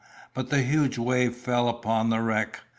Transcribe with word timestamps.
But 0.33 0.49
the 0.49 0.63
huge 0.63 0.97
wave 0.97 1.35
fell 1.35 1.69
upon 1.69 2.09
the 2.09 2.21
wreck. 2.21 2.61